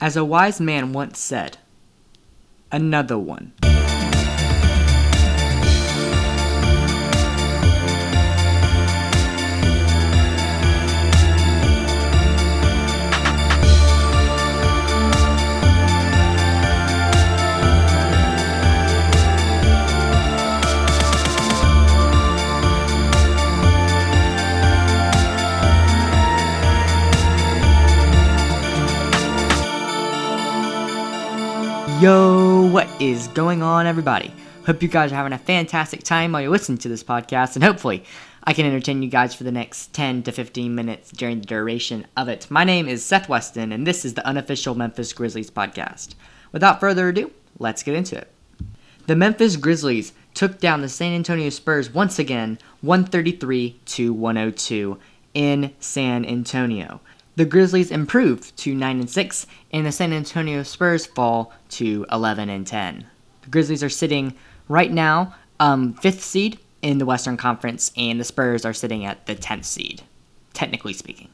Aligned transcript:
As 0.00 0.16
a 0.16 0.24
wise 0.24 0.60
man 0.60 0.92
once 0.92 1.18
said, 1.18 1.56
another 2.70 3.18
one. 3.18 3.52
Yo, 32.00 32.68
what 32.72 32.86
is 33.00 33.28
going 33.28 33.62
on, 33.62 33.86
everybody? 33.86 34.30
Hope 34.66 34.82
you 34.82 34.88
guys 34.88 35.10
are 35.10 35.14
having 35.14 35.32
a 35.32 35.38
fantastic 35.38 36.02
time 36.02 36.30
while 36.30 36.42
you're 36.42 36.50
listening 36.50 36.76
to 36.76 36.90
this 36.90 37.02
podcast, 37.02 37.54
and 37.54 37.64
hopefully, 37.64 38.04
I 38.44 38.52
can 38.52 38.66
entertain 38.66 39.02
you 39.02 39.08
guys 39.08 39.34
for 39.34 39.44
the 39.44 39.50
next 39.52 39.94
10 39.94 40.24
to 40.24 40.32
15 40.32 40.74
minutes 40.74 41.10
during 41.10 41.40
the 41.40 41.46
duration 41.46 42.06
of 42.14 42.28
it. 42.28 42.50
My 42.50 42.64
name 42.64 42.86
is 42.86 43.02
Seth 43.02 43.30
Weston, 43.30 43.72
and 43.72 43.86
this 43.86 44.04
is 44.04 44.12
the 44.12 44.26
unofficial 44.26 44.74
Memphis 44.74 45.14
Grizzlies 45.14 45.50
podcast. 45.50 46.16
Without 46.52 46.80
further 46.80 47.08
ado, 47.08 47.30
let's 47.58 47.82
get 47.82 47.94
into 47.94 48.18
it. 48.18 48.30
The 49.06 49.16
Memphis 49.16 49.56
Grizzlies 49.56 50.12
took 50.34 50.60
down 50.60 50.82
the 50.82 50.90
San 50.90 51.14
Antonio 51.14 51.48
Spurs 51.48 51.94
once 51.94 52.18
again, 52.18 52.58
133 52.82 53.80
to 53.86 54.12
102 54.12 54.98
in 55.32 55.72
San 55.80 56.26
Antonio. 56.26 57.00
The 57.36 57.44
Grizzlies 57.44 57.90
improve 57.90 58.56
to 58.56 58.74
9 58.74 59.00
and 59.00 59.10
6, 59.10 59.46
and 59.70 59.84
the 59.84 59.92
San 59.92 60.14
Antonio 60.14 60.62
Spurs 60.62 61.04
fall 61.04 61.52
to 61.68 62.06
11 62.10 62.48
and 62.48 62.66
10. 62.66 63.06
The 63.42 63.50
Grizzlies 63.50 63.82
are 63.82 63.90
sitting 63.90 64.34
right 64.68 64.90
now 64.90 65.34
um, 65.60 65.92
fifth 65.92 66.22
seed 66.22 66.58
in 66.80 66.96
the 66.96 67.04
Western 67.04 67.36
Conference, 67.36 67.92
and 67.94 68.18
the 68.18 68.24
Spurs 68.24 68.64
are 68.64 68.72
sitting 68.72 69.04
at 69.04 69.26
the 69.26 69.34
10th 69.34 69.66
seed, 69.66 70.02
technically 70.54 70.94
speaking. 70.94 71.28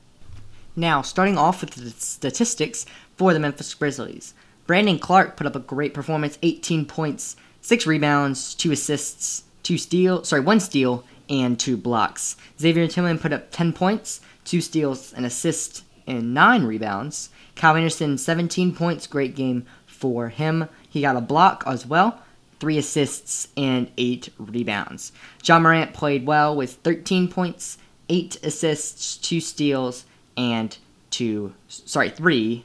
Now, 0.75 1.03
starting 1.03 1.39
off 1.39 1.61
with 1.61 1.71
the 1.71 1.91
statistics 1.91 2.85
for 3.17 3.33
the 3.33 3.39
Memphis 3.39 3.73
Grizzlies. 3.73 4.35
Brandon 4.67 4.99
Clarke 4.99 5.37
put 5.37 5.47
up 5.47 5.55
a 5.55 5.61
great 5.61 5.95
performance 5.95 6.37
18 6.43 6.85
points, 6.85 7.37
6 7.61 7.87
rebounds, 7.87 8.57
2 8.57 8.73
assists, 8.73 9.45
2 9.63 9.79
steal, 9.79 10.25
sorry, 10.25 10.43
1 10.43 10.59
steal, 10.59 11.05
and 11.29 11.61
2 11.61 11.77
blocks. 11.77 12.37
Xavier 12.59 12.89
Tillman 12.89 13.21
put 13.21 13.33
up 13.33 13.53
10 13.53 13.73
points, 13.73 14.21
2 14.47 14.61
steals, 14.61 15.13
an 15.13 15.25
assist, 15.25 15.85
and 16.13 16.35
nine 16.35 16.65
rebounds. 16.65 17.31
Kyle 17.57 17.77
Anderson, 17.77 18.19
17 18.19 18.75
points, 18.75 19.07
great 19.07 19.35
game 19.35 19.67
for 19.87 20.29
him. 20.29 20.69
He 20.89 21.01
got 21.01 21.17
a 21.17 21.21
block 21.21 21.65
as 21.67 21.87
well, 21.87 22.23
three 22.61 22.79
assists, 22.79 23.49
and 23.57 23.91
eight 23.97 24.29
rebounds. 24.39 25.13
Ja 25.45 25.59
Morant 25.59 25.95
played 25.95 26.27
well 26.27 26.55
with 26.55 26.75
13 26.75 27.29
points, 27.29 27.79
eight 28.09 28.37
assists, 28.43 29.17
two 29.17 29.41
steals, 29.41 30.05
and 30.37 30.77
two, 31.11 31.55
sorry, 31.69 32.11
three. 32.11 32.65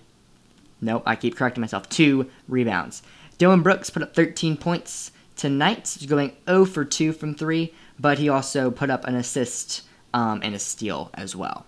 Nope, 0.79 1.03
I 1.05 1.15
keep 1.15 1.35
correcting 1.35 1.61
myself. 1.61 1.89
Two 1.89 2.29
rebounds. 2.47 3.01
Dillon 3.37 3.61
Brooks 3.61 3.89
put 3.89 4.03
up 4.03 4.15
13 4.15 4.57
points 4.57 5.11
tonight, 5.35 5.95
He's 5.99 6.09
going 6.09 6.35
0 6.47 6.65
for 6.65 6.83
2 6.83 7.13
from 7.13 7.35
3, 7.35 7.73
but 7.99 8.17
he 8.17 8.27
also 8.27 8.71
put 8.71 8.89
up 8.89 9.05
an 9.05 9.15
assist 9.15 9.83
um, 10.13 10.41
and 10.43 10.55
a 10.55 10.59
steal 10.59 11.11
as 11.13 11.35
well. 11.35 11.65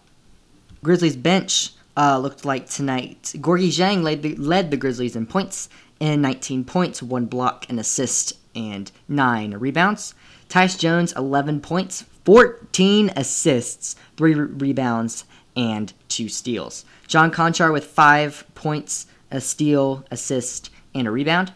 Grizzlies 0.83 1.15
bench 1.15 1.71
uh, 1.97 2.17
looked 2.17 2.45
like 2.45 2.69
tonight. 2.69 3.33
Gorgui 3.37 3.69
Dieng 3.69 4.03
led 4.03 4.21
the, 4.21 4.35
led 4.35 4.71
the 4.71 4.77
Grizzlies 4.77 5.15
in 5.15 5.25
points 5.25 5.69
and 5.99 6.21
19 6.21 6.63
points, 6.63 7.03
one 7.03 7.25
block, 7.25 7.69
an 7.69 7.79
assist, 7.79 8.33
and 8.55 8.91
nine 9.07 9.53
rebounds. 9.55 10.13
Tyus 10.47 10.77
Jones 10.79 11.13
11 11.13 11.61
points, 11.61 12.05
14 12.25 13.11
assists, 13.15 13.95
three 14.17 14.33
re- 14.33 14.45
rebounds, 14.45 15.25
and 15.55 15.93
two 16.07 16.29
steals. 16.29 16.85
John 17.07 17.31
Konchar 17.31 17.73
with 17.73 17.85
five 17.85 18.45
points, 18.55 19.07
a 19.29 19.41
steal, 19.41 20.05
assist, 20.09 20.69
and 20.95 21.07
a 21.07 21.11
rebound. 21.11 21.51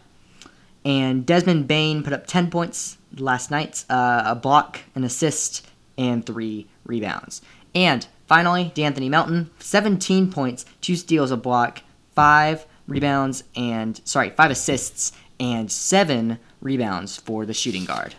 And 0.84 1.24
Desmond 1.24 1.66
Bane 1.66 2.02
put 2.02 2.12
up 2.12 2.26
10 2.26 2.50
points 2.50 2.98
last 3.16 3.50
night, 3.50 3.84
uh, 3.88 4.22
a 4.26 4.34
block, 4.34 4.80
an 4.94 5.04
assist, 5.04 5.66
and 5.96 6.24
three 6.24 6.66
rebounds. 6.84 7.40
And 7.74 8.06
Finally, 8.26 8.72
De'Anthony 8.74 9.10
Melton, 9.10 9.50
17 9.58 10.30
points, 10.30 10.64
two 10.80 10.96
steals, 10.96 11.30
a 11.30 11.36
block, 11.36 11.82
five 12.14 12.66
rebounds, 12.86 13.44
and 13.54 14.00
sorry, 14.04 14.30
five 14.30 14.50
assists 14.50 15.12
and 15.38 15.70
seven 15.70 16.38
rebounds 16.60 17.16
for 17.16 17.44
the 17.44 17.54
shooting 17.54 17.84
guard. 17.84 18.14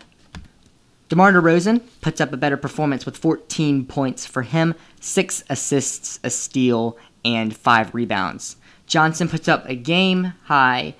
DeMar 1.08 1.32
DeRozan 1.32 1.82
puts 2.00 2.20
up 2.20 2.32
a 2.32 2.36
better 2.36 2.56
performance 2.56 3.06
with 3.06 3.16
14 3.16 3.86
points 3.86 4.26
for 4.26 4.42
him, 4.42 4.74
six 5.00 5.44
assists, 5.48 6.18
a 6.24 6.30
steal, 6.30 6.96
and 7.24 7.56
five 7.56 7.94
rebounds. 7.94 8.56
Johnson 8.86 9.28
puts 9.28 9.48
up 9.48 9.68
a 9.68 9.74
game 9.74 10.32
high 10.44 10.94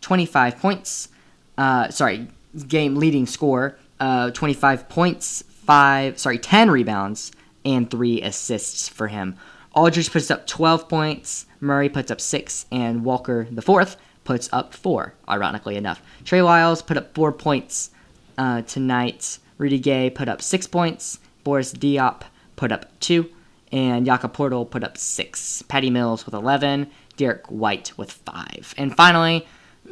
25 0.00 0.58
points. 0.58 1.08
Uh, 1.56 1.88
sorry, 1.90 2.26
game 2.66 2.96
leading 2.96 3.26
score, 3.26 3.78
uh, 4.00 4.30
25 4.30 4.88
points, 4.88 5.42
five, 5.42 6.18
sorry, 6.18 6.38
10 6.38 6.70
rebounds, 6.70 7.30
and 7.64 7.90
three 7.90 8.20
assists 8.22 8.88
for 8.88 9.08
him. 9.08 9.36
Aldridge 9.74 10.10
puts 10.10 10.30
up 10.30 10.46
12 10.46 10.88
points, 10.88 11.46
Murray 11.60 11.88
puts 11.88 12.10
up 12.10 12.20
six, 12.20 12.66
and 12.70 13.04
Walker 13.04 13.46
the 13.50 13.62
fourth 13.62 13.96
puts 14.24 14.48
up 14.52 14.74
four. 14.74 15.14
Ironically 15.28 15.76
enough, 15.76 16.02
Trey 16.24 16.42
Lyles 16.42 16.82
put 16.82 16.96
up 16.96 17.14
four 17.14 17.32
points 17.32 17.90
uh, 18.36 18.62
tonight. 18.62 19.38
Rudy 19.58 19.78
Gay 19.78 20.10
put 20.10 20.28
up 20.28 20.42
six 20.42 20.66
points. 20.66 21.18
Boris 21.44 21.72
Diop 21.72 22.22
put 22.56 22.72
up 22.72 22.98
two, 23.00 23.30
and 23.70 24.06
Jakob 24.06 24.34
Poeltl 24.36 24.70
put 24.70 24.84
up 24.84 24.98
six. 24.98 25.62
Patty 25.62 25.90
Mills 25.90 26.26
with 26.26 26.34
11. 26.34 26.90
Derrick 27.16 27.46
White 27.48 27.92
with 27.96 28.12
five, 28.12 28.74
and 28.76 28.96
finally 28.96 29.46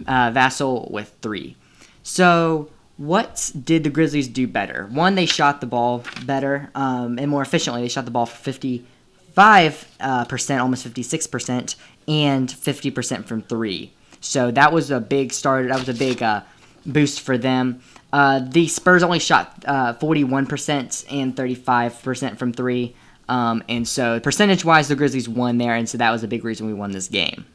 uh, 0.07 0.31
Vassell 0.31 0.91
with 0.91 1.15
three. 1.23 1.57
So 2.03 2.71
what 3.01 3.51
did 3.65 3.83
the 3.83 3.89
Grizzlies 3.89 4.29
do 4.29 4.47
better? 4.47 4.87
One, 4.91 5.15
they 5.15 5.25
shot 5.25 5.63
the 5.63 5.67
ball 5.67 6.05
better 6.27 6.69
um, 6.75 7.19
and 7.19 7.31
more 7.31 7.41
efficiently. 7.41 7.81
They 7.81 7.89
shot 7.89 8.05
the 8.05 8.11
ball 8.11 8.27
for 8.27 8.37
55 8.37 9.97
uh, 10.01 10.27
percent, 10.27 10.61
almost 10.61 10.83
56 10.83 11.27
percent, 11.29 11.77
and 12.07 12.53
50 12.53 12.91
percent 12.91 13.27
from 13.27 13.41
three. 13.41 13.95
So 14.21 14.51
that 14.51 14.71
was 14.71 14.91
a 14.91 15.01
big 15.01 15.33
start. 15.33 15.69
That 15.69 15.79
was 15.79 15.89
a 15.89 15.95
big 15.95 16.23
uh, 16.23 16.43
boost 16.85 17.23
for 17.23 17.39
them. 17.39 17.81
Uh, 18.13 18.41
the 18.41 18.69
Spurs 18.69 19.03
only 19.03 19.19
shot 19.19 19.65
41 19.99 20.45
uh, 20.45 20.47
percent 20.47 21.07
and 21.11 21.35
35 21.35 22.03
percent 22.03 22.39
from 22.39 22.53
three. 22.53 22.95
Um, 23.31 23.65
and 23.67 23.89
so 23.89 24.21
percentage 24.21 24.63
wise, 24.63 24.89
the 24.89 24.95
Grizzlies 24.95 25.27
won 25.27 25.57
there, 25.57 25.75
and 25.75 25.89
so 25.89 25.97
that 25.97 26.11
was 26.11 26.23
a 26.23 26.29
big 26.29 26.45
reason 26.45 26.67
we 26.67 26.75
won 26.75 26.91
this 26.91 27.09
game. 27.09 27.47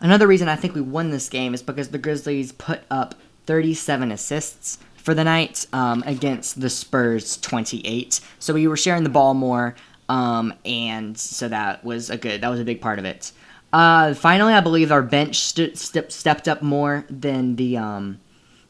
Another 0.00 0.26
reason 0.26 0.48
I 0.48 0.56
think 0.56 0.74
we 0.74 0.80
won 0.80 1.10
this 1.10 1.28
game 1.28 1.52
is 1.52 1.60
because 1.60 1.90
the 1.90 1.98
Grizzlies 1.98 2.52
put 2.52 2.80
up 2.90 3.14
37 3.46 4.12
assists 4.12 4.78
for 4.96 5.14
the 5.14 5.24
night 5.24 5.66
um, 5.72 6.02
against 6.06 6.60
the 6.60 6.70
Spurs 6.70 7.38
28. 7.38 8.20
So 8.38 8.54
we 8.54 8.66
were 8.66 8.76
sharing 8.76 9.02
the 9.02 9.08
ball 9.08 9.34
more, 9.34 9.74
um, 10.08 10.54
and 10.64 11.16
so 11.16 11.48
that 11.48 11.84
was 11.84 12.10
a 12.10 12.16
good 12.16 12.40
that 12.42 12.48
was 12.48 12.60
a 12.60 12.64
big 12.64 12.80
part 12.80 12.98
of 12.98 13.04
it. 13.04 13.32
Uh, 13.72 14.14
finally, 14.14 14.52
I 14.52 14.60
believe 14.60 14.90
our 14.90 15.02
bench 15.02 15.38
st- 15.38 15.78
st- 15.78 16.12
stepped 16.12 16.48
up 16.48 16.62
more 16.62 17.04
than 17.08 17.56
the 17.56 17.76
um, 17.76 18.20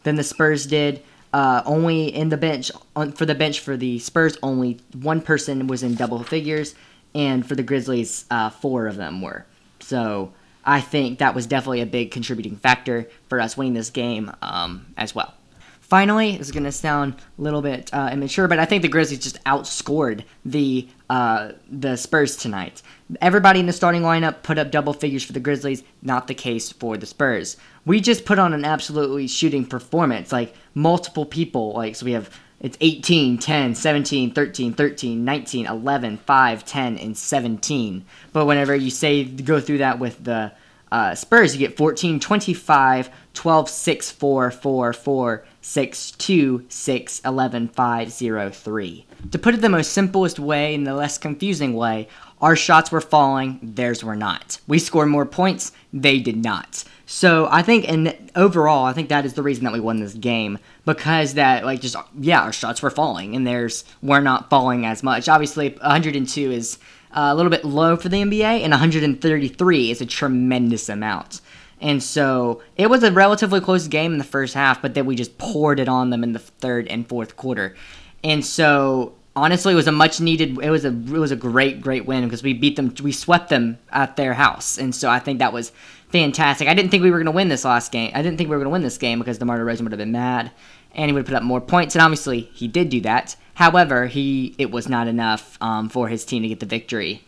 than 0.03 0.17
the 0.17 0.25
Spurs 0.25 0.67
did. 0.67 1.03
Uh, 1.33 1.63
only 1.65 2.13
in 2.13 2.29
the 2.29 2.37
bench 2.37 2.73
on, 2.97 3.13
for 3.13 3.25
the 3.25 3.35
bench 3.37 3.61
for 3.61 3.77
the 3.77 3.99
Spurs, 4.01 4.37
only 4.43 4.81
one 5.01 5.21
person 5.21 5.69
was 5.69 5.83
in 5.83 5.95
double 5.95 6.23
figures, 6.25 6.75
and 7.15 7.47
for 7.47 7.55
the 7.55 7.63
Grizzlies, 7.63 8.25
uh, 8.31 8.51
four 8.51 8.89
of 8.89 8.97
them 8.97 9.23
were. 9.23 9.47
So 9.79 10.33
I 10.65 10.81
think 10.81 11.19
that 11.19 11.35
was 11.35 11.47
definitely 11.47 11.81
a 11.81 11.87
big 11.87 12.11
contributing 12.11 12.57
factor 12.57 13.09
for 13.29 13.41
us 13.41 13.57
winning 13.57 13.75
this 13.75 13.91
game 13.91 14.31
um, 14.43 14.87
as 14.97 15.15
well. 15.15 15.35
Finally, 15.81 16.37
this 16.37 16.47
is 16.47 16.53
going 16.53 16.63
to 16.63 16.71
sound 16.71 17.17
a 17.37 17.43
little 17.43 17.63
bit 17.63 17.93
uh, 17.93 18.11
immature, 18.13 18.47
but 18.47 18.61
I 18.61 18.65
think 18.65 18.83
the 18.83 18.89
Grizzlies 18.89 19.19
just 19.19 19.43
outscored 19.43 20.23
the 20.45 20.87
uh, 21.09 21.51
the 21.69 21.97
Spurs 21.97 22.37
tonight. 22.37 22.81
Everybody 23.21 23.59
in 23.59 23.67
the 23.67 23.73
starting 23.73 24.03
lineup 24.03 24.45
put 24.45 24.57
up 24.57 24.71
double 24.71 24.93
figures 24.93 25.25
for 25.25 25.33
the 25.33 25.41
Grizzlies, 25.41 25.83
not 26.01 26.29
the 26.29 26.35
case 26.35 26.71
for 26.71 26.97
the 26.97 27.07
Spurs. 27.07 27.57
We 27.85 28.01
just 28.01 28.25
put 28.25 28.39
on 28.39 28.53
an 28.53 28.65
absolutely 28.65 29.27
shooting 29.27 29.67
performance, 29.67 30.31
like 30.31 30.55
multiple 30.75 31.27
people. 31.27 31.73
Like 31.73 31.97
so, 31.97 32.07
we 32.07 32.13
have 32.13 32.31
it's 32.61 32.77
18, 32.81 33.39
10, 33.39 33.75
17, 33.75 34.33
13, 34.33 34.75
13, 34.75 35.25
19, 35.25 35.67
11, 35.67 36.17
5, 36.19 36.65
10, 36.65 36.99
and 36.99 37.17
17. 37.17 38.05
But 38.33 38.45
whenever 38.45 38.75
you 38.75 38.91
say 38.91 39.25
go 39.25 39.61
through 39.61 39.79
that 39.79 39.99
with 39.99 40.23
the 40.23 40.53
uh, 40.93 41.15
Spurs, 41.15 41.55
you 41.55 41.67
get 41.67 41.77
14, 41.77 42.21
25, 42.21 43.11
12, 43.33 43.69
6, 43.69 44.11
4, 44.11 44.51
4, 44.51 44.93
4, 44.93 45.45
six 45.61 46.11
two 46.13 46.65
six 46.69 47.21
eleven 47.25 47.69
five 47.69 48.11
zero 48.11 48.51
three. 48.51 49.07
To 49.31 49.39
put 49.39 49.55
it 49.55 49.61
the 49.61 49.69
most 49.69 49.93
simplest 49.93 50.39
way 50.39 50.75
and 50.75 50.87
the 50.87 50.95
less 50.95 51.19
confusing 51.19 51.75
way, 51.75 52.09
our 52.41 52.57
shots 52.57 52.91
were 52.91 53.01
falling, 53.01 53.59
theirs 53.63 54.03
were 54.03 54.17
not. 54.17 54.59
We 54.67 54.79
scored 54.79 55.09
more 55.09 55.27
points, 55.27 55.73
they 55.93 56.19
did 56.21 56.43
not. 56.43 56.85
So 57.05 57.49
I 57.51 57.63
think, 57.63 57.89
and 57.89 58.31
overall, 58.37 58.85
I 58.85 58.93
think 58.93 59.09
that 59.09 59.25
is 59.25 59.35
the 59.35 59.43
reason 59.43 59.65
that 59.65 59.73
we 59.73 59.81
won 59.81 59.99
this 59.99 60.15
game 60.15 60.59
because 60.85 61.35
that, 61.35 61.65
like, 61.65 61.81
just 61.81 61.97
yeah, 62.19 62.43
our 62.43 62.53
shots 62.53 62.83
were 62.83 62.91
falling 62.91 63.35
and 63.35 63.47
theirs 63.47 63.85
were 64.01 64.21
not 64.21 64.49
falling 64.49 64.87
as 64.87 65.03
much. 65.03 65.29
Obviously, 65.29 65.71
102 65.71 66.53
is 66.53 66.79
uh, 67.13 67.31
a 67.33 67.35
little 67.35 67.51
bit 67.51 67.65
low 67.65 67.97
for 67.97 68.09
the 68.09 68.19
NBA, 68.19 68.63
and 68.63 68.71
133 68.71 69.91
is 69.91 70.01
a 70.01 70.07
tremendous 70.07 70.89
amount. 70.89 71.41
And 71.81 72.03
so 72.03 72.63
it 72.77 72.91
was 72.91 73.03
a 73.03 73.11
relatively 73.11 73.61
close 73.61 73.89
game 73.89 74.13
in 74.13 74.19
the 74.19 74.25
first 74.25 74.55
half, 74.55 74.83
but 74.83 74.95
then 74.95 75.07
we 75.07 75.17
just 75.17 75.39
poured 75.39 75.81
it 75.81 75.89
on 75.89 76.11
them 76.11 76.23
in 76.23 76.33
the 76.33 76.39
third 76.39 76.87
and 76.89 77.09
fourth 77.09 77.37
quarter. 77.37 77.75
And 78.23 78.45
so 78.45 79.15
honestly, 79.35 79.73
it 79.73 79.77
was 79.77 79.87
a 79.87 79.93
much 79.93 80.21
needed. 80.21 80.59
It 80.63 80.71
was 80.71 80.85
a 80.85 80.89
it 80.89 81.11
was 81.11 81.31
a 81.31 81.37
great 81.37 81.81
great 81.81 82.07
win 82.07 82.25
because 82.25 82.43
we 82.43 82.53
beat 82.53 82.77
them. 82.77 82.95
We 83.03 83.13
swept 83.13 83.49
them 83.49 83.79
at 83.91 84.17
their 84.17 84.35
house, 84.35 84.79
and 84.79 84.95
so 84.95 85.11
I 85.11 85.19
think 85.19 85.39
that 85.39 85.53
was 85.53 85.73
fantastic. 86.09 86.69
I 86.69 86.75
didn't 86.75 86.91
think 86.91 87.03
we 87.03 87.11
were 87.11 87.19
going 87.19 87.27
to 87.27 87.33
win 87.33 87.49
this 87.49 87.65
last 87.65 87.93
game. 87.93 88.11
I 88.15 88.23
didn't 88.23 88.37
think 88.37 88.51
we 88.51 88.57
were 88.57 88.61
going 88.61 88.71
to 88.71 88.73
win 88.73 88.83
this 88.83 88.99
game 88.99 89.19
because 89.19 89.39
DeMar 89.39 89.59
DeRozan 89.59 89.83
would 89.83 89.93
have 89.93 89.99
been 89.99 90.13
mad, 90.13 90.51
and 90.95 91.09
he 91.09 91.13
would 91.13 91.21
have 91.21 91.27
put 91.27 91.37
up 91.37 91.43
more 91.43 91.61
points. 91.61 91.95
And 91.95 92.03
obviously, 92.03 92.41
he 92.53 92.69
did 92.69 92.91
do 92.91 93.01
that. 93.03 93.37
However, 93.55 94.07
he 94.07 94.55
it 94.59 94.71
was 94.71 94.89
not 94.89 95.09
enough 95.09 95.57
um, 95.61 95.89
for 95.89 96.09
his 96.09 96.25
team 96.25 96.43
to 96.43 96.49
get 96.49 96.61
the 96.61 96.67
victory. 96.67 97.25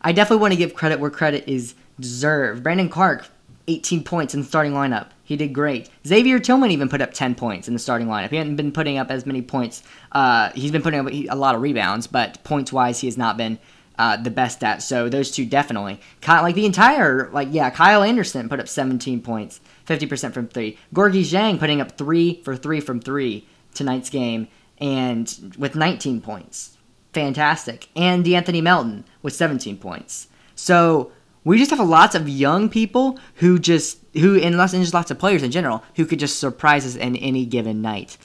I 0.00 0.12
definitely 0.12 0.42
want 0.42 0.52
to 0.52 0.58
give 0.58 0.74
credit 0.74 1.00
where 1.00 1.10
credit 1.10 1.48
is 1.48 1.74
deserved. 1.98 2.62
Brandon 2.62 2.88
Clarke, 2.88 3.26
18 3.68 4.02
points 4.02 4.34
in 4.34 4.40
the 4.40 4.46
starting 4.46 4.72
lineup. 4.72 5.08
He 5.22 5.36
did 5.36 5.52
great. 5.52 5.90
Xavier 6.06 6.38
Tillman 6.38 6.70
even 6.70 6.88
put 6.88 7.02
up 7.02 7.12
10 7.12 7.34
points 7.34 7.68
in 7.68 7.74
the 7.74 7.80
starting 7.80 8.08
lineup. 8.08 8.30
He 8.30 8.36
hadn't 8.36 8.56
been 8.56 8.72
putting 8.72 8.98
up 8.98 9.10
as 9.10 9.26
many 9.26 9.42
points. 9.42 9.82
Uh, 10.10 10.50
he's 10.54 10.72
been 10.72 10.82
putting 10.82 11.00
up 11.00 11.12
a 11.12 11.36
lot 11.36 11.54
of 11.54 11.60
rebounds, 11.60 12.06
but 12.06 12.42
points 12.44 12.72
wise, 12.72 13.00
he 13.00 13.06
has 13.06 13.18
not 13.18 13.36
been 13.36 13.58
uh, 13.98 14.16
the 14.16 14.30
best 14.30 14.64
at. 14.64 14.82
So 14.82 15.08
those 15.08 15.30
two 15.30 15.44
definitely. 15.44 16.00
Kyle, 16.22 16.42
like 16.42 16.54
the 16.54 16.64
entire, 16.64 17.28
like 17.30 17.48
yeah, 17.50 17.68
Kyle 17.70 18.02
Anderson 18.02 18.48
put 18.48 18.60
up 18.60 18.68
17 18.68 19.20
points, 19.20 19.60
50% 19.86 20.32
from 20.32 20.48
three. 20.48 20.78
Gorgui 20.94 21.22
Dieng 21.22 21.58
putting 21.58 21.80
up 21.80 21.98
three 21.98 22.40
for 22.42 22.56
three 22.56 22.80
from 22.80 23.00
three 23.00 23.46
tonight's 23.74 24.08
game, 24.08 24.48
and 24.78 25.54
with 25.58 25.74
19 25.74 26.20
points, 26.20 26.78
fantastic. 27.12 27.88
And 27.94 28.24
De'Anthony 28.24 28.62
Melton 28.62 29.04
with 29.22 29.34
17 29.34 29.76
points. 29.76 30.28
So 30.54 31.12
we 31.48 31.56
just 31.56 31.70
have 31.70 31.80
lots 31.80 32.14
of 32.14 32.28
young 32.28 32.68
people 32.68 33.18
who 33.36 33.58
just 33.58 33.98
who 34.12 34.38
and, 34.38 34.58
lots, 34.58 34.74
and 34.74 34.82
just 34.82 34.92
lots 34.92 35.10
of 35.10 35.18
players 35.18 35.42
in 35.42 35.50
general 35.50 35.82
who 35.96 36.04
could 36.04 36.18
just 36.18 36.38
surprise 36.38 36.84
us 36.84 36.94
in 36.94 37.16
any 37.16 37.46
given 37.46 37.80
night. 37.80 38.18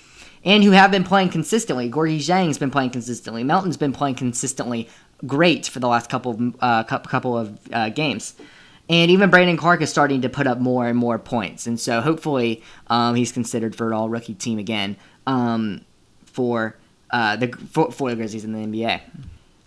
And 0.43 0.61
who 0.61 0.71
have 0.71 0.91
been 0.91 1.05
playing 1.05 1.29
consistently. 1.29 1.89
Gorgui 1.89 2.25
Dieng's 2.25 2.57
been 2.57 2.69
playing 2.69 2.89
consistently. 2.89 3.45
Melton's 3.45 3.77
been 3.77 3.93
playing 3.93 4.15
consistently 4.15 4.89
great 5.25 5.67
for 5.67 5.79
the 5.79 5.87
last 5.87 6.09
couple 6.09 6.31
of, 6.31 6.55
uh, 6.59 6.83
couple 6.83 7.37
of 7.37 7.57
uh, 7.71 7.89
games. 7.89 8.35
And 8.89 9.09
even 9.09 9.29
Brandon 9.29 9.55
Clarke 9.55 9.81
is 9.81 9.89
starting 9.89 10.21
to 10.23 10.29
put 10.29 10.45
up 10.45 10.59
more 10.59 10.85
and 10.85 10.97
more 10.97 11.17
points. 11.17 11.65
And 11.65 11.79
so 11.79 12.01
hopefully 12.01 12.61
um, 12.87 13.15
he's 13.15 13.31
considered 13.31 13.73
for 13.73 13.87
an 13.87 13.93
all 13.93 14.09
rookie 14.09 14.33
team 14.33 14.59
again 14.59 14.97
um, 15.25 15.85
for, 16.25 16.75
uh, 17.11 17.37
the, 17.37 17.47
for, 17.71 17.89
for 17.93 18.09
the 18.09 18.17
Grizzlies 18.17 18.43
in 18.43 18.51
the 18.51 18.59
NBA. 18.59 18.99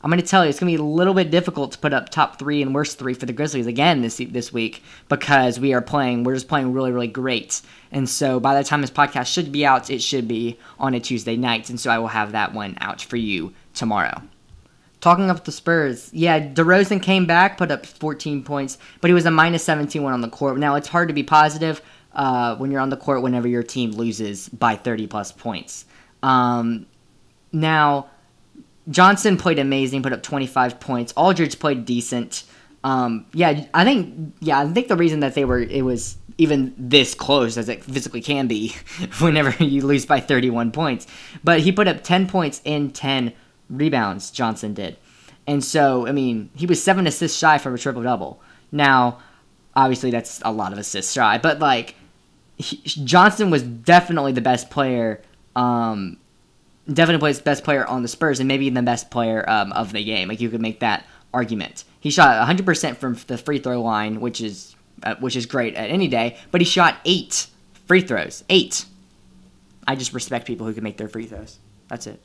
I'm 0.03 0.11
going 0.11 0.21
to 0.21 0.27
tell 0.27 0.45
you, 0.45 0.51
it's 0.51 0.61
going 0.61 0.73
to 0.73 0.79
be 0.79 0.83
a 0.83 0.87
little 0.87 1.15
bit 1.15 1.31
difficult 1.31 1.73
to 1.73 1.79
put 1.79 1.93
up 1.93 2.11
top 2.11 2.39
three 2.39 2.63
and 2.63 2.75
worst 2.75 2.99
three 2.99 3.15
for 3.15 3.27
the 3.27 3.33
Grizzlies 3.33 3.67
again 3.67 4.03
this 4.03 4.19
this 4.19 4.53
week 4.53 4.83
because 5.09 5.59
we 5.59 5.73
are 5.73 5.81
playing, 5.81 6.23
we're 6.23 6.35
just 6.35 6.49
playing 6.49 6.73
really, 6.73 6.93
really 6.93 7.09
great. 7.09 7.63
And 7.91 8.09
so 8.09 8.39
by 8.39 8.57
the 8.57 8.63
time 8.63 8.83
this 8.83 8.91
podcast 8.91 9.27
should 9.27 9.51
be 9.51 9.65
out, 9.65 9.91
it 9.91 10.03
should 10.03 10.29
be 10.29 10.59
on 10.79 10.95
a 10.95 11.01
Tuesday 11.01 11.37
night. 11.37 11.71
And 11.71 11.81
so 11.81 11.91
I 11.91 11.99
will 11.99 12.09
have 12.09 12.33
that 12.33 12.53
one 12.53 12.77
out 12.81 13.01
for 13.01 13.17
you 13.17 13.55
tomorrow. 13.75 14.23
Talking 15.01 15.31
up 15.31 15.45
the 15.45 15.53
Spurs, 15.53 16.11
yeah, 16.13 16.41
DeRozan 16.41 17.03
came 17.03 17.27
back, 17.27 17.59
put 17.59 17.71
up 17.71 17.87
14 17.87 18.43
points, 18.43 18.79
but 19.01 19.09
he 19.09 19.15
was 19.15 19.27
a 19.27 19.31
minus 19.31 19.65
17 19.65 20.03
one 20.03 20.13
on 20.13 20.21
the 20.21 20.29
court. 20.29 20.59
Now 20.59 20.75
it's 20.75 20.89
hard 20.89 21.09
to 21.09 21.15
be 21.15 21.23
positive 21.23 21.81
uh, 22.13 22.57
when 22.57 22.71
you're 22.71 22.81
on 22.81 22.91
the 22.91 22.97
court 22.97 23.23
whenever 23.23 23.49
your 23.49 23.63
team 23.63 23.93
loses 23.93 24.49
by 24.51 24.77
30 24.77 25.07
plus 25.07 25.33
points. 25.33 25.85
Um, 26.23 26.87
now 27.53 28.09
Johnson 28.89 29.37
played 29.37 29.59
amazing, 29.59 30.03
put 30.03 30.13
up 30.13 30.23
25 30.23 30.81
points. 30.81 31.13
Aldridge 31.17 31.59
played 31.59 31.85
decent. 31.85 32.45
Um, 32.85 33.27
yeah, 33.33 33.65
I 33.75 33.85
think 33.85 34.35
yeah, 34.41 34.61
I 34.61 34.69
think 34.69 34.89
the 34.89 34.97
reason 34.97 35.21
that 35.21 35.35
they 35.35 35.45
were 35.45 35.59
it 35.59 35.85
was 35.85 36.17
even 36.39 36.75
this 36.79 37.15
close 37.15 37.57
as 37.57 37.69
it 37.69 37.83
physically 37.83 38.21
can 38.21 38.47
be 38.47 38.77
whenever 39.19 39.63
you 39.63 39.85
lose 39.85 40.07
by 40.07 40.21
31 40.21 40.71
points. 40.71 41.07
But 41.43 41.61
he 41.61 41.73
put 41.73 41.89
up 41.89 42.05
10 42.05 42.29
points 42.29 42.61
in 42.65 42.93
10 42.93 43.33
rebounds. 43.69 44.31
Johnson 44.31 44.73
did, 44.75 44.97
and 45.47 45.65
so 45.65 46.07
I 46.07 46.13
mean 46.13 46.51
he 46.55 46.67
was 46.67 46.81
seven 46.81 47.07
assists 47.07 47.39
shy 47.39 47.59
from 47.59 47.75
a 47.75 47.79
triple 47.79 48.03
double. 48.03 48.41
Now, 48.71 49.19
obviously 49.75 50.11
that's 50.13 50.41
a 50.45 50.53
lot 50.53 50.73
of 50.73 50.79
assists 50.79 51.13
shy, 51.13 51.39
but 51.39 51.59
like 51.59 51.97
he, 52.57 52.77
Johnson 52.77 53.51
was 53.51 53.63
definitely 53.63 54.33
the 54.33 54.41
best 54.41 54.71
player 54.71 55.23
um, 55.57 56.19
definitely 56.93 57.21
plays 57.21 57.41
best 57.41 57.65
player 57.65 57.87
on 57.87 58.03
the 58.03 58.09
Spurs 58.09 58.41
and 58.41 58.49
maybe 58.49 58.69
the 58.71 58.83
best 58.83 59.11
player 59.11 59.49
um, 59.49 59.73
of 59.73 59.93
the 59.93 60.05
game. 60.05 60.29
Like 60.29 60.41
you 60.41 60.51
could 60.51 60.61
make 60.61 60.81
that 60.81 61.05
argument. 61.35 61.85
He 62.01 62.11
shot 62.11 62.47
100% 62.47 62.97
from 62.97 63.15
the 63.27 63.39
free 63.39 63.59
throw 63.59 63.83
line, 63.83 64.21
which 64.21 64.41
is 64.41 64.75
uh, 65.03 65.15
which 65.17 65.37
is 65.37 65.47
great 65.47 65.75
at 65.75 65.91
any 65.91 66.09
day. 66.09 66.39
But 66.51 66.61
he 66.61 66.65
shot 66.65 66.99
eight 67.05 67.49
free 67.87 68.01
throws. 68.01 68.45
Eight. 68.49 68.87
I 69.87 69.95
just 69.95 70.13
respect 70.13 70.47
people 70.47 70.67
who 70.67 70.75
can 70.75 70.83
make 70.83 70.97
their 70.97 71.09
free 71.09 71.27
throws. 71.27 71.59
That's 71.89 72.07
it. 72.07 72.21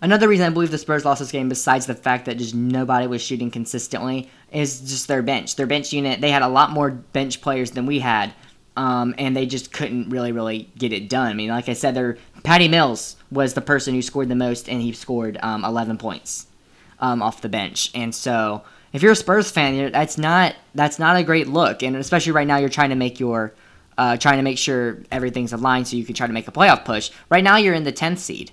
Another 0.00 0.28
reason 0.28 0.46
I 0.46 0.50
believe 0.50 0.70
the 0.70 0.78
Spurs 0.78 1.04
lost 1.04 1.20
this 1.20 1.32
game, 1.32 1.48
besides 1.48 1.86
the 1.86 1.94
fact 1.94 2.26
that 2.26 2.36
just 2.36 2.54
nobody 2.54 3.06
was 3.06 3.22
shooting 3.22 3.50
consistently, 3.50 4.28
is 4.52 4.80
just 4.80 5.08
their 5.08 5.22
bench. 5.22 5.56
Their 5.56 5.66
bench 5.66 5.92
unit, 5.92 6.20
they 6.20 6.30
had 6.30 6.42
a 6.42 6.48
lot 6.48 6.70
more 6.70 6.90
bench 6.90 7.40
players 7.40 7.70
than 7.70 7.86
we 7.86 8.00
had, 8.00 8.34
um, 8.76 9.14
and 9.16 9.34
they 9.34 9.46
just 9.46 9.72
couldn't 9.72 10.10
really, 10.10 10.32
really 10.32 10.70
get 10.76 10.92
it 10.92 11.08
done. 11.08 11.28
I 11.28 11.34
mean, 11.34 11.48
like 11.48 11.68
I 11.68 11.72
said, 11.72 11.94
their 11.94 12.18
Patty 12.42 12.68
Mills 12.68 13.15
was 13.30 13.54
the 13.54 13.60
person 13.60 13.94
who 13.94 14.02
scored 14.02 14.28
the 14.28 14.34
most, 14.36 14.68
and 14.68 14.80
he 14.80 14.92
scored 14.92 15.38
um, 15.42 15.64
11 15.64 15.98
points 15.98 16.46
um, 17.00 17.22
off 17.22 17.40
the 17.40 17.48
bench. 17.48 17.90
And 17.94 18.14
so, 18.14 18.62
if 18.92 19.02
you're 19.02 19.12
a 19.12 19.16
Spurs 19.16 19.50
fan, 19.50 19.92
that's 19.92 20.16
not 20.16 20.54
that's 20.74 20.98
not 20.98 21.16
a 21.16 21.22
great 21.22 21.48
look. 21.48 21.82
And 21.82 21.96
especially 21.96 22.32
right 22.32 22.46
now, 22.46 22.56
you're 22.56 22.68
trying 22.68 22.90
to 22.90 22.96
make 22.96 23.20
your 23.20 23.52
uh, 23.98 24.16
trying 24.16 24.38
to 24.38 24.42
make 24.42 24.58
sure 24.58 24.98
everything's 25.10 25.52
aligned 25.52 25.88
so 25.88 25.96
you 25.96 26.04
can 26.04 26.14
try 26.14 26.26
to 26.26 26.32
make 26.32 26.48
a 26.48 26.52
playoff 26.52 26.84
push. 26.84 27.10
Right 27.28 27.44
now, 27.44 27.56
you're 27.56 27.74
in 27.74 27.84
the 27.84 27.92
10th 27.92 28.18
seed. 28.18 28.52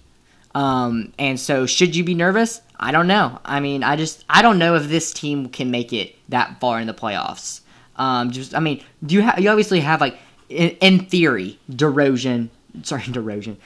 Um, 0.55 1.13
and 1.17 1.39
so, 1.39 1.65
should 1.65 1.95
you 1.95 2.03
be 2.03 2.13
nervous? 2.13 2.61
I 2.79 2.91
don't 2.91 3.07
know. 3.07 3.39
I 3.45 3.59
mean, 3.59 3.83
I 3.83 3.95
just 3.95 4.25
I 4.29 4.41
don't 4.41 4.59
know 4.59 4.75
if 4.75 4.87
this 4.89 5.13
team 5.13 5.49
can 5.49 5.71
make 5.71 5.93
it 5.93 6.15
that 6.29 6.59
far 6.59 6.79
in 6.79 6.87
the 6.87 6.93
playoffs. 6.93 7.61
Um, 7.95 8.31
just 8.31 8.55
I 8.55 8.59
mean, 8.59 8.83
do 9.05 9.15
you 9.15 9.21
have 9.21 9.39
you 9.39 9.49
obviously 9.49 9.79
have 9.79 10.01
like 10.01 10.17
in, 10.49 10.71
in 10.81 11.05
theory 11.05 11.59
DeRozan, 11.71 12.49
sorry 12.83 13.01
DeRozan, 13.03 13.57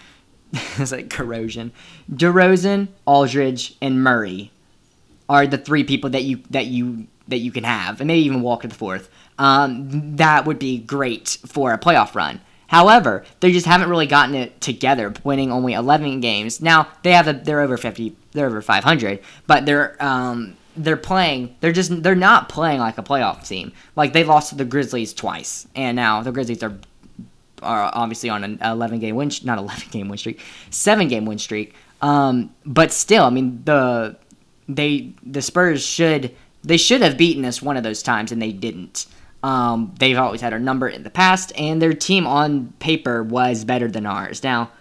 it's 0.77 0.91
like 0.91 1.09
corrosion, 1.09 1.71
DeRozan, 2.11 2.87
Aldridge, 3.05 3.75
and 3.81 4.03
Murray 4.03 4.51
are 5.29 5.45
the 5.45 5.57
three 5.57 5.83
people 5.83 6.09
that 6.11 6.23
you 6.23 6.41
that 6.49 6.67
you 6.67 7.07
that 7.27 7.39
you 7.39 7.51
can 7.51 7.63
have, 7.63 7.99
and 7.99 8.07
maybe 8.07 8.25
even 8.25 8.41
Walker 8.41 8.67
the 8.67 8.75
fourth. 8.75 9.09
Um, 9.37 10.15
that 10.15 10.45
would 10.45 10.57
be 10.57 10.79
great 10.79 11.37
for 11.45 11.73
a 11.73 11.77
playoff 11.77 12.15
run. 12.15 12.41
However, 12.67 13.23
they 13.39 13.51
just 13.51 13.65
haven't 13.65 13.89
really 13.89 14.07
gotten 14.07 14.35
it 14.35 14.59
together, 14.59 15.13
winning 15.23 15.51
only 15.51 15.73
11 15.73 16.19
games. 16.19 16.61
Now 16.61 16.87
they 17.03 17.13
have 17.13 17.27
a, 17.27 17.33
they're 17.33 17.61
over 17.61 17.77
50, 17.77 18.15
they're 18.31 18.47
over 18.47 18.61
500, 18.61 19.19
but 19.45 19.65
they're 19.65 20.01
um, 20.03 20.57
they're 20.77 20.95
playing 20.95 21.55
they're 21.59 21.71
just 21.71 22.03
they're 22.03 22.15
not 22.15 22.49
playing 22.49 22.79
like 22.79 22.97
a 22.97 23.03
playoff 23.03 23.47
team 23.47 23.71
like 23.95 24.13
they 24.13 24.23
lost 24.23 24.49
to 24.49 24.55
the 24.55 24.63
grizzlies 24.63 25.11
twice 25.11 25.67
and 25.75 25.95
now 25.95 26.21
the 26.21 26.31
grizzlies 26.31 26.61
are 26.61 26.77
are 27.61 27.91
obviously 27.93 28.29
on 28.29 28.43
an 28.43 28.59
11 28.63 28.99
game 28.99 29.15
win 29.15 29.31
not 29.43 29.57
11 29.57 29.87
game 29.91 30.09
win 30.09 30.17
streak 30.17 30.41
7 30.69 31.07
game 31.07 31.25
win 31.25 31.37
streak. 31.37 31.73
Um, 32.01 32.53
but 32.65 32.91
still 32.91 33.23
i 33.23 33.29
mean 33.29 33.61
the 33.65 34.17
they 34.69 35.13
the 35.23 35.41
spurs 35.41 35.85
should 35.85 36.35
they 36.63 36.77
should 36.77 37.01
have 37.01 37.17
beaten 37.17 37.45
us 37.45 37.61
one 37.61 37.77
of 37.77 37.83
those 37.83 38.03
times 38.03 38.31
and 38.31 38.41
they 38.41 38.51
didn't. 38.51 39.05
Um, 39.43 39.95
they've 39.99 40.17
always 40.17 40.41
had 40.41 40.51
our 40.51 40.59
number 40.59 40.89
in 40.89 41.03
the 41.03 41.09
past 41.09 41.53
and 41.57 41.81
their 41.81 41.93
team 41.93 42.27
on 42.27 42.73
paper 42.79 43.23
was 43.23 43.63
better 43.63 43.87
than 43.87 44.05
ours. 44.05 44.43
Now 44.43 44.71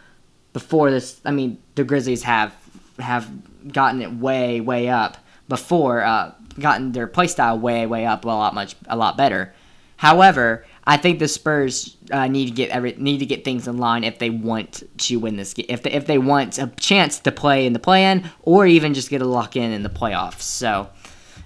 before 0.53 0.91
this 0.91 1.21
i 1.25 1.31
mean 1.31 1.59
the 1.75 1.85
grizzlies 1.85 2.23
have 2.23 2.55
have 2.99 3.31
gotten 3.73 4.03
it 4.03 4.13
way 4.13 4.61
way 4.61 4.89
up. 4.89 5.19
Before, 5.49 6.03
uh, 6.03 6.33
gotten 6.59 6.93
their 6.93 7.07
play 7.07 7.29
style 7.29 7.59
way, 7.59 7.87
way 7.87 8.05
up, 8.05 8.25
a 8.25 8.29
lot 8.29 8.55
much, 8.55 8.75
a 8.89 8.97
lot 8.97 9.17
better. 9.17 9.55
However, 9.97 10.65
I 10.87 10.97
think 10.97 11.19
the 11.19 11.27
Spurs 11.29 11.97
uh, 12.13 12.29
need 12.29 12.47
to 12.47 12.53
get 12.53 12.71
every 12.71 12.95
need 12.97 13.19
to 13.19 13.27
get 13.27 13.45
things 13.45 13.67
in 13.67 13.79
line 13.79 14.05
if 14.05 14.19
they 14.19 14.31
want 14.31 14.85
to 14.99 15.17
win 15.17 15.37
this 15.37 15.53
game. 15.53 15.67
If 15.69 15.83
they, 15.83 15.91
if 15.91 16.07
they 16.07 16.19
want 16.19 16.59
a 16.59 16.69
chance 16.79 17.19
to 17.21 17.33
play 17.33 17.67
in 17.67 17.73
the 17.73 17.81
play-in, 17.81 18.31
or 18.43 18.67
even 18.67 18.95
just 18.95 19.11
get 19.11 19.21
a 19.21 19.27
lock 19.27 19.57
in 19.57 19.73
in 19.73 19.83
the 19.83 19.89
playoffs. 19.89 20.43
So, 20.43 20.89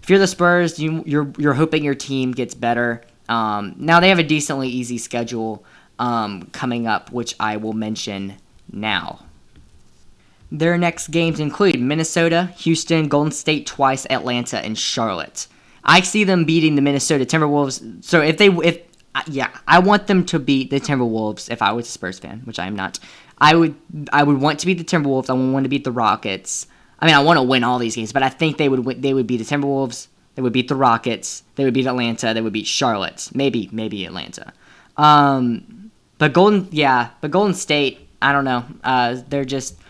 if 0.03 0.11
you're 0.11 0.19
the 0.19 0.27
Spurs, 0.27 0.79
you 0.79 1.03
you're 1.07 1.33
you're 1.39 1.55
hoping 1.55 1.83
your 1.83 1.95
team 1.95 2.33
gets 2.33 2.55
better. 2.55 3.03
Um, 3.29 3.75
now 3.79 4.01
they 4.01 4.11
have 4.11 4.19
a 4.19 4.25
decently 4.25 4.69
easy 4.69 4.99
schedule. 4.99 5.65
um, 6.01 6.49
coming 6.53 6.87
up, 6.89 7.13
which 7.13 7.37
I 7.39 7.59
will 7.59 7.75
mention 7.75 8.37
now. 8.73 9.21
Their 10.51 10.77
next 10.79 11.09
games 11.09 11.39
include 11.39 11.81
Minnesota, 11.81 12.53
Houston, 12.57 13.07
Golden 13.07 13.31
State 13.31 13.67
twice, 13.67 14.07
Atlanta, 14.11 14.59
and 14.59 14.77
Charlotte. 14.77 15.47
I 15.85 16.01
see 16.01 16.25
them 16.25 16.45
beating 16.45 16.75
the 16.75 16.83
Minnesota 16.83 17.25
Timberwolves. 17.25 18.03
So 18.03 18.21
if 18.21 18.39
they 18.39 18.49
if 18.49 18.81
yeah, 19.29 19.51
I 19.67 19.79
want 19.79 20.07
them 20.07 20.25
to 20.27 20.39
beat 20.39 20.71
the 20.71 20.81
Timberwolves 20.81 21.51
if 21.51 21.63
I 21.63 21.73
was 21.73 21.87
a 21.87 21.91
Spurs 21.91 22.19
fan, 22.19 22.43
which 22.45 22.59
I 22.59 22.67
am 22.67 22.77
not. 22.77 22.99
I 23.39 23.55
would 23.55 23.75
I 24.13 24.23
would 24.23 24.41
want 24.41 24.61
to 24.61 24.67
beat 24.67 24.79
the 24.79 24.85
Timberwolves. 24.85 25.31
I 25.31 25.33
would 25.33 25.53
want 25.53 25.65
to 25.65 25.69
beat 25.69 25.85
the 25.85 25.93
Rockets. 25.93 26.67
I 26.99 27.07
mean, 27.07 27.15
I 27.15 27.21
want 27.21 27.39
to 27.39 27.43
win 27.43 27.65
all 27.65 27.79
these 27.79 27.97
games, 27.97 28.13
but 28.13 28.23
I 28.23 28.29
think 28.29 28.59
they 28.59 28.69
would 28.69 29.03
they 29.03 29.15
would 29.15 29.27
beat 29.27 29.39
the 29.39 29.45
Timberwolves. 29.45 30.09
They 30.35 30.43
would 30.43 30.53
beat 30.53 30.69
the 30.69 30.77
Rockets. 30.77 31.43
They 31.57 31.65
would 31.65 31.75
beat 31.75 31.87
Atlanta. 31.87 32.35
They 32.35 32.41
would 32.41 32.53
beat 32.53 32.67
Charlotte. 32.67 33.31
Maybe 33.35 33.69
maybe 33.73 34.05
Atlanta. 34.05 34.53
Um, 34.97 35.91
but 36.19 36.33
Golden 36.33 36.69
yeah, 36.71 37.11
but 37.21 37.31
Golden 37.31 37.55
State. 37.55 38.09
I 38.23 38.33
don't 38.33 38.45
know. 38.45 38.65
Uh, 38.85 39.23
they're 39.29 39.47
just 39.47 39.81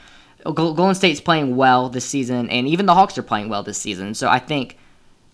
Golden 0.45 0.95
State's 0.95 1.21
playing 1.21 1.57
well 1.57 1.89
this 1.89 2.05
season, 2.05 2.49
and 2.49 2.69
even 2.69 2.87
the 2.87 2.95
Hawks 2.95 3.19
are 3.19 3.23
playing 3.23 3.49
well 3.49 3.63
this 3.63 3.79
season. 3.79 4.15
So 4.15 4.29
I 4.29 4.39
think 4.39 4.77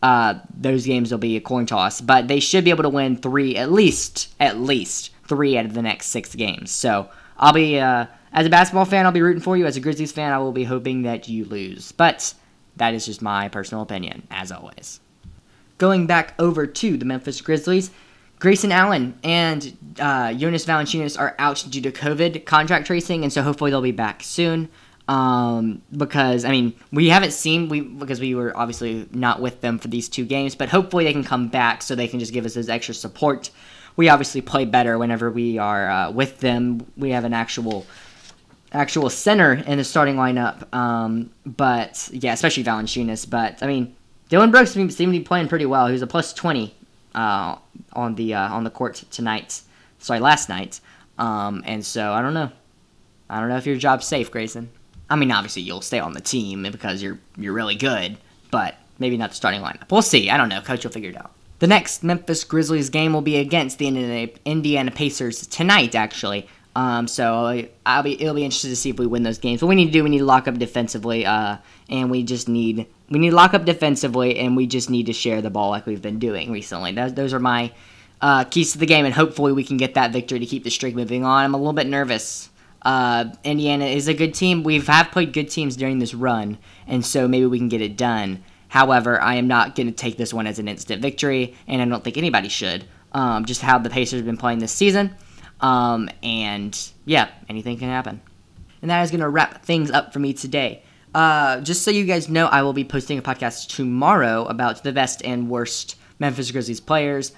uh, 0.07 0.39
those 0.57 0.87
games 0.87 1.11
will 1.11 1.19
be 1.19 1.37
a 1.37 1.41
coin 1.41 1.67
toss, 1.67 2.01
but 2.01 2.29
they 2.29 2.39
should 2.39 2.63
be 2.63 2.71
able 2.71 2.85
to 2.85 2.89
win 2.89 3.17
three 3.17 3.57
at 3.57 3.73
least, 3.73 4.33
at 4.39 4.57
least 4.57 5.11
three 5.27 5.59
out 5.59 5.65
of 5.65 5.75
the 5.75 5.83
next 5.83 6.07
six 6.07 6.33
games. 6.37 6.71
So 6.71 7.11
I'll 7.37 7.53
be 7.53 7.81
uh, 7.81 8.07
as 8.33 8.47
a 8.47 8.51
basketball 8.51 8.85
fan, 8.85 9.05
I'll 9.05 9.11
be 9.11 9.21
rooting 9.21 9.43
for 9.43 9.57
you. 9.57 9.67
As 9.67 9.77
a 9.77 9.81
Grizzlies 9.81 10.13
fan, 10.13 10.33
I 10.33 10.39
will 10.39 10.53
be 10.53 10.63
hoping 10.63 11.03
that 11.03 11.29
you 11.29 11.45
lose. 11.45 11.91
But 11.91 12.35
that 12.77 12.95
is 12.95 13.05
just 13.05 13.21
my 13.21 13.49
personal 13.49 13.83
opinion, 13.83 14.29
as 14.31 14.53
always. 14.53 15.01
Going 15.79 16.07
back 16.07 16.35
over 16.39 16.69
to 16.69 16.97
the 16.97 17.05
Memphis 17.05 17.41
Grizzlies, 17.41 17.91
Grayson 18.39 18.71
Allen 18.71 19.19
and 19.25 19.77
uh, 19.99 20.35
Jonas 20.35 20.65
Valanciunas 20.65 21.19
are 21.19 21.35
out 21.41 21.67
due 21.69 21.81
to 21.81 21.91
COVID 21.91 22.45
contract 22.45 22.87
tracing, 22.87 23.25
and 23.25 23.33
so 23.33 23.43
hopefully 23.43 23.73
they'll 23.73 23.83
be 23.83 23.91
back 23.91 24.23
soon 24.23 24.69
um, 25.09 25.83
because 25.97 26.45
I 26.45 26.51
mean 26.51 26.75
we 26.93 27.09
haven't 27.09 27.33
seen 27.33 27.69
we 27.69 27.81
because 27.81 28.21
we 28.21 28.35
were 28.35 28.57
obviously 28.57 29.09
not 29.13 29.41
with 29.41 29.61
them 29.61 29.79
for 29.79 29.89
these 29.89 30.09
two 30.09 30.25
games, 30.25 30.55
but 30.55 30.69
hopefully 30.69 31.05
they 31.05 31.13
can 31.13 31.25
come 31.25 31.49
back 31.49 31.83
so 31.83 31.95
they 31.95 32.09
can 32.09 32.21
just 32.21 32.33
give 32.33 32.45
us 32.45 32.55
this 32.55 32.69
extra 32.69 32.95
support. 32.95 33.51
We 33.97 34.09
obviously 34.09 34.43
play 34.43 34.65
better 34.65 34.99
whenever 34.99 35.31
we 35.31 35.59
are 35.59 35.89
uh, 35.89 36.11
with 36.11 36.41
them. 36.41 36.87
We 36.97 37.11
have 37.11 37.25
an 37.25 37.33
actual 37.33 37.87
actual 38.73 39.09
center 39.09 39.55
in 39.55 39.79
the 39.79 39.85
starting 39.85 40.17
lineup, 40.17 40.73
um, 40.75 41.31
but 41.45 42.09
yeah, 42.13 42.33
especially 42.33 42.65
Valanciunas. 42.65 43.29
But 43.29 43.63
I 43.63 43.67
mean, 43.67 43.95
Dillon 44.29 44.51
Brooks 44.51 44.73
seemed 44.73 44.91
to 44.91 45.07
be 45.07 45.21
playing 45.21 45.49
pretty 45.49 45.67
well. 45.67 45.87
He 45.87 45.93
was 45.93 46.03
a 46.03 46.07
plus 46.07 46.33
twenty 46.35 46.75
uh, 47.15 47.57
on 47.93 48.17
the 48.17 48.35
uh, 48.35 48.53
on 48.53 48.65
the 48.65 48.71
court 48.71 49.05
tonight. 49.11 49.63
Sorry, 49.99 50.21
last 50.21 50.49
night. 50.49 50.81
Um, 51.19 51.63
and 51.65 51.85
so 51.85 52.13
I 52.13 52.23
don't 52.23 52.35
know. 52.35 52.51
I 53.31 53.41
don't 53.41 53.49
know 53.49 53.57
if 53.57 53.67
your 53.67 53.77
job's 53.77 54.07
safe, 54.07 54.31
Grayson. 54.31 54.69
I 55.09 55.17
mean, 55.17 55.31
obviously 55.31 55.63
you'll 55.63 55.83
stay 55.83 56.01
on 56.01 56.13
the 56.13 56.21
team 56.21 56.65
because 56.65 57.03
you're 57.03 57.19
you're 57.37 57.53
really 57.53 57.77
good, 57.77 58.17
but 58.51 58.77
maybe 58.99 59.17
not 59.17 59.31
the 59.31 59.37
starting 59.37 59.61
lineup. 59.61 59.91
We'll 59.91 60.03
see. 60.03 60.31
I 60.31 60.37
don't 60.37 60.49
know. 60.49 60.61
Coach 60.61 60.85
will 60.85 60.93
figure 60.93 61.11
it 61.11 61.17
out. 61.17 61.33
The 61.59 61.67
next 61.67 62.03
Memphis 62.03 62.45
Grizzlies 62.45 62.91
game 62.91 63.13
will 63.13 63.23
be 63.23 63.37
against 63.37 63.79
the 63.79 63.87
Indiana 64.45 64.91
Pacers 64.91 65.47
tonight, 65.47 65.95
actually. 65.95 66.49
Um, 66.75 67.09
so 67.09 67.67
I'll 67.87 68.03
be 68.03 68.21
it'll 68.21 68.35
be 68.35 68.45
interesting 68.45 68.71
to 68.71 68.77
see 68.77 68.91
if 68.91 68.99
we 68.99 69.07
win 69.07 69.23
those 69.23 69.39
games. 69.39 69.63
What 69.63 69.69
we 69.69 69.77
need 69.77 69.87
to 69.87 69.93
do, 69.93 70.05
we 70.05 70.11
need 70.11 70.19
to 70.19 70.27
lock 70.27 70.47
up 70.47 70.59
defensively, 70.59 71.25
uh, 71.25 71.57
and 71.89 72.11
we 72.11 72.23
just 72.23 72.51
need 72.51 72.87
we 73.09 73.19
need 73.19 73.31
to 73.31 73.37
lock 73.37 73.55
up 73.55 73.65
defensively, 73.65 74.39
and 74.39 74.57
we 74.57 74.67
just 74.67 74.91
need 74.91 75.07
to 75.07 75.15
share 75.15 75.41
the 75.41 75.49
ball 75.49 75.71
like 75.71 75.87
we've 75.87 76.03
been 76.03 76.19
doing 76.19 76.53
recently. 76.53 76.93
Those, 76.93 77.15
those 77.15 77.33
are 77.33 77.41
my 77.41 77.73
uh, 78.21 78.45
keys 78.45 78.73
to 78.73 78.79
the 78.79 78.85
game, 78.85 79.07
and 79.07 79.15
hopefully 79.15 79.53
we 79.53 79.65
can 79.65 79.79
get 79.79 79.95
that 79.95 80.13
victory 80.13 80.39
to 80.39 80.45
keep 80.45 80.65
the 80.65 80.71
streak 80.71 80.95
moving 80.95 81.25
on. 81.25 81.45
I'm 81.45 81.55
a 81.55 81.57
little 81.57 81.73
bit 81.73 81.87
nervous 81.87 82.51
uh, 82.87 83.25
Indiana 83.43 83.87
is 83.87 84.07
a 84.07 84.15
good 84.15 84.33
team. 84.33 84.63
We 84.63 84.79
have 84.79 85.11
played 85.11 85.33
good 85.33 85.51
teams 85.51 85.77
during 85.77 85.99
this 85.99 86.15
run, 86.15 86.57
and 86.87 87.05
so 87.05 87.27
maybe 87.27 87.45
we 87.45 87.59
can 87.59 87.69
get 87.69 87.83
it 87.83 87.97
done. 87.97 88.45
However, 88.69 89.21
I 89.21 89.35
am 89.35 89.49
not 89.49 89.75
going 89.75 89.89
to 89.89 89.93
take 89.93 90.17
this 90.17 90.33
one 90.33 90.47
as 90.47 90.61
an 90.61 90.69
instant 90.69 91.03
victory, 91.03 91.57
and 91.67 91.83
I 91.83 91.85
don't 91.85 92.05
think 92.05 92.17
anybody 92.17 92.49
should. 92.49 92.85
Um, 93.11 93.45
just 93.45 93.61
how 93.61 93.79
the 93.79 93.91
Pacers 93.91 94.19
have 94.19 94.27
been 94.27 94.37
playing 94.37 94.61
this 94.61 94.71
season. 94.71 95.17
Um, 95.61 96.09
and 96.23 96.79
yeah, 97.05 97.29
anything 97.49 97.77
can 97.77 97.89
happen. 97.89 98.21
And 98.83 98.91
that 98.91 99.03
is 99.03 99.11
going 99.11 99.21
to 99.21 99.29
wrap 99.29 99.65
things 99.65 99.91
up 99.91 100.13
for 100.13 100.21
me 100.21 100.33
today. 100.33 100.85
Uh, 101.13 101.61
just 101.63 101.83
so 101.83 101.91
you 101.91 102.05
guys 102.05 102.29
know, 102.29 102.47
I 102.47 102.63
will 102.63 102.73
be 102.73 102.85
posting 102.85 103.19
a 103.19 103.23
podcast 103.23 103.75
tomorrow 103.75 104.45
about 104.45 104.85
the 104.85 104.93
best 104.93 105.25
and 105.25 105.51
worst 105.51 105.97
Memphis 106.21 106.53
Grizzlies 106.53 106.81
players, 106.81 107.33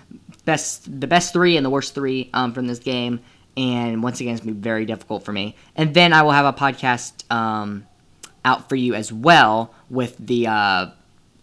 best 0.45 1.00
the 1.00 1.07
best 1.07 1.33
three 1.33 1.57
and 1.57 1.64
the 1.64 1.71
worst 1.71 1.95
three 1.95 2.28
um, 2.35 2.52
from 2.52 2.67
this 2.67 2.81
game, 2.81 3.21
and 3.59 4.03
once 4.05 4.21
again, 4.21 4.35
it's 4.35 4.41
gonna 4.41 4.55
be 4.55 4.61
very 4.61 4.87
difficult 4.87 5.25
for 5.25 5.33
me. 5.33 5.57
And 5.75 5.93
then 5.93 6.12
I 6.12 6.23
will 6.23 6.31
have 6.31 6.47
a 6.47 6.57
podcast 6.57 7.31
um, 7.31 7.87
out 8.45 8.69
for 8.69 8.77
you 8.77 8.95
as 8.95 9.12
well 9.12 9.75
with 9.91 10.17
the 10.19 10.47
uh, 10.47 10.87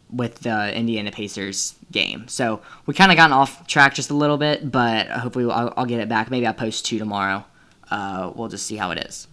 with 0.09 0.39
the 0.39 0.73
Indiana 0.73 1.11
Pacers 1.11 1.75
game. 1.91 2.27
So 2.29 2.61
we 2.85 2.93
kind 2.93 3.11
of 3.11 3.17
gotten 3.17 3.33
off 3.33 3.67
track 3.67 3.93
just 3.95 4.09
a 4.09 4.13
little 4.13 4.37
bit, 4.37 4.71
but 4.71 5.07
hopefully 5.07 5.51
I'll, 5.51 5.73
I'll 5.75 5.85
get 5.85 5.99
it 5.99 6.07
back. 6.07 6.31
Maybe 6.31 6.47
I'll 6.47 6.53
post 6.53 6.85
two 6.85 6.97
tomorrow. 6.97 7.43
Uh, 7.91 8.31
we'll 8.33 8.47
just 8.47 8.65
see 8.65 8.77
how 8.77 8.91
it 8.91 8.99
is. 8.99 9.27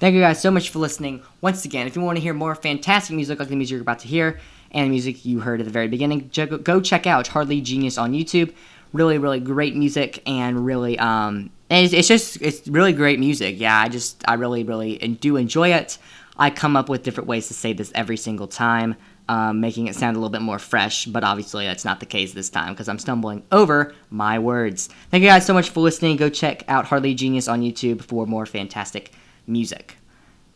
Thank 0.00 0.16
you 0.16 0.20
guys 0.20 0.42
so 0.42 0.50
much 0.50 0.70
for 0.70 0.80
listening. 0.80 1.22
Once 1.40 1.64
again, 1.64 1.86
if 1.86 1.94
you 1.94 2.02
want 2.02 2.16
to 2.16 2.22
hear 2.22 2.34
more 2.34 2.56
fantastic 2.56 3.14
music 3.14 3.38
like 3.38 3.48
the 3.48 3.54
music 3.54 3.74
you're 3.74 3.82
about 3.82 4.00
to 4.00 4.08
hear 4.08 4.40
and 4.72 4.86
the 4.86 4.90
music 4.90 5.24
you 5.24 5.38
heard 5.38 5.60
at 5.60 5.66
the 5.66 5.72
very 5.72 5.86
beginning, 5.86 6.28
go 6.64 6.80
check 6.80 7.06
out 7.06 7.28
Hardly 7.28 7.60
Genius 7.60 7.96
on 7.96 8.12
YouTube. 8.12 8.52
Really, 8.92 9.18
really 9.18 9.38
great 9.38 9.76
music 9.76 10.20
and 10.26 10.66
really 10.66 10.98
um, 10.98 11.50
and 11.72 11.86
it's, 11.86 11.94
it's 11.94 12.08
just 12.08 12.42
it's 12.42 12.68
really 12.68 12.92
great 12.92 13.18
music. 13.18 13.58
Yeah, 13.58 13.78
I 13.78 13.88
just 13.88 14.22
I 14.28 14.34
really 14.34 14.62
really 14.62 14.98
do 14.98 15.36
enjoy 15.36 15.72
it. 15.72 15.96
I 16.36 16.50
come 16.50 16.76
up 16.76 16.90
with 16.90 17.02
different 17.02 17.28
ways 17.28 17.48
to 17.48 17.54
say 17.54 17.72
this 17.72 17.90
every 17.94 18.18
single 18.18 18.46
time, 18.46 18.94
um, 19.28 19.60
making 19.60 19.86
it 19.86 19.94
sound 19.94 20.16
a 20.16 20.18
little 20.18 20.30
bit 20.30 20.42
more 20.42 20.58
fresh. 20.58 21.06
But 21.06 21.24
obviously 21.24 21.64
that's 21.64 21.84
not 21.84 21.98
the 21.98 22.06
case 22.06 22.34
this 22.34 22.50
time 22.50 22.74
because 22.74 22.90
I'm 22.90 22.98
stumbling 22.98 23.42
over 23.50 23.94
my 24.10 24.38
words. 24.38 24.90
Thank 25.10 25.22
you 25.22 25.30
guys 25.30 25.46
so 25.46 25.54
much 25.54 25.70
for 25.70 25.80
listening. 25.80 26.18
Go 26.18 26.28
check 26.28 26.62
out 26.68 26.84
Hardly 26.84 27.14
Genius 27.14 27.48
on 27.48 27.62
YouTube 27.62 28.02
for 28.02 28.26
more 28.26 28.44
fantastic 28.44 29.12
music. 29.46 29.96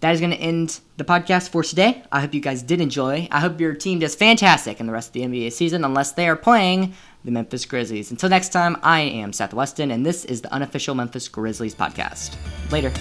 That 0.00 0.12
is 0.14 0.20
going 0.20 0.32
to 0.32 0.36
end 0.36 0.80
the 0.98 1.04
podcast 1.04 1.48
for 1.48 1.62
today. 1.62 2.02
I 2.12 2.20
hope 2.20 2.34
you 2.34 2.40
guys 2.40 2.62
did 2.62 2.80
enjoy. 2.80 3.28
I 3.30 3.40
hope 3.40 3.60
your 3.60 3.74
team 3.74 3.98
does 3.98 4.14
fantastic 4.14 4.78
in 4.78 4.86
the 4.86 4.92
rest 4.92 5.08
of 5.08 5.12
the 5.14 5.22
NBA 5.22 5.52
season, 5.52 5.84
unless 5.84 6.12
they 6.12 6.28
are 6.28 6.36
playing 6.36 6.94
the 7.24 7.30
Memphis 7.30 7.64
Grizzlies. 7.64 8.10
Until 8.10 8.28
next 8.28 8.50
time, 8.50 8.76
I 8.82 9.00
am 9.00 9.32
Seth 9.32 9.54
Weston, 9.54 9.90
and 9.90 10.04
this 10.04 10.24
is 10.24 10.42
the 10.42 10.52
unofficial 10.52 10.94
Memphis 10.94 11.28
Grizzlies 11.28 11.74
podcast. 11.74 12.36
Later. 12.70 12.92